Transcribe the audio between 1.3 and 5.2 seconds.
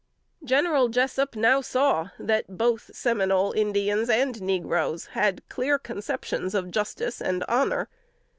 now saw that both Seminole Indians and negroes